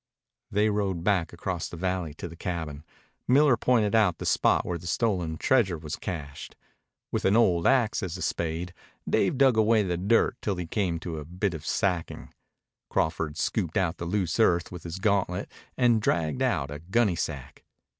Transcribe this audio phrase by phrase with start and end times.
[0.49, 2.83] They rode back across the valley to the cabin.
[3.27, 6.55] Miller pointed out the spot where the stolen treasure was cached.
[7.11, 8.73] With an old axe as a spade
[9.07, 12.33] Dave dug away the dirt till he came to a bit of sacking.
[12.89, 17.63] Crawford scooped out the loose earth with his gauntlet and dragged out a gunnysack.